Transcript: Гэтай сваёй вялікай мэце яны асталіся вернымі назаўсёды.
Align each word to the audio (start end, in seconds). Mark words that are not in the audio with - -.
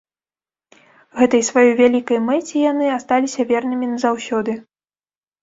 Гэтай 1.19 1.43
сваёй 1.49 1.73
вялікай 1.81 2.19
мэце 2.31 2.57
яны 2.71 2.85
асталіся 2.97 3.47
вернымі 3.53 3.85
назаўсёды. 3.93 4.59